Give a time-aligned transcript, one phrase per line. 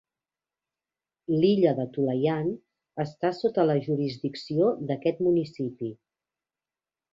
[1.43, 2.49] L'illa d'Atulayan
[3.05, 5.95] està sota la jurisdicció d'aquest municipi.